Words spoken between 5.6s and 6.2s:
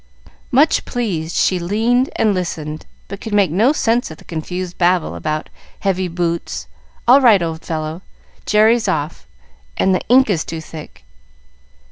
"heavy